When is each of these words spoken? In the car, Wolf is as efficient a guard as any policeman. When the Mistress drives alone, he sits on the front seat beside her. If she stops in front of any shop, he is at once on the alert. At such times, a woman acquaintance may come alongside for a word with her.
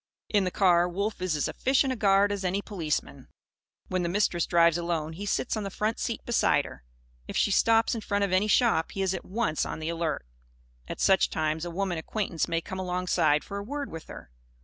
In 0.29 0.45
the 0.45 0.49
car, 0.49 0.89
Wolf 0.89 1.21
is 1.21 1.35
as 1.35 1.47
efficient 1.47 1.93
a 1.93 1.95
guard 1.95 2.31
as 2.31 2.43
any 2.43 2.63
policeman. 2.63 3.27
When 3.87 4.01
the 4.01 4.09
Mistress 4.09 4.47
drives 4.47 4.75
alone, 4.75 5.13
he 5.13 5.27
sits 5.27 5.55
on 5.55 5.61
the 5.61 5.69
front 5.69 5.99
seat 5.99 6.25
beside 6.25 6.65
her. 6.65 6.83
If 7.27 7.37
she 7.37 7.51
stops 7.51 7.93
in 7.93 8.01
front 8.01 8.23
of 8.23 8.31
any 8.33 8.47
shop, 8.47 8.93
he 8.93 9.03
is 9.03 9.13
at 9.13 9.23
once 9.23 9.63
on 9.63 9.77
the 9.77 9.89
alert. 9.89 10.25
At 10.87 10.99
such 10.99 11.29
times, 11.29 11.65
a 11.65 11.69
woman 11.69 11.99
acquaintance 11.99 12.47
may 12.47 12.61
come 12.61 12.79
alongside 12.79 13.43
for 13.43 13.57
a 13.59 13.63
word 13.63 13.91
with 13.91 14.05
her. 14.05 14.31